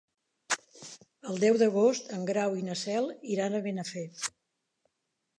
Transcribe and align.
El 1.31 1.35
deu 1.43 1.59
d'agost 1.61 2.09
en 2.17 2.23
Grau 2.29 2.57
i 2.61 2.65
na 2.69 2.77
Cel 2.85 3.11
iran 3.35 3.57
a 3.57 3.61
Benafer. 3.67 4.07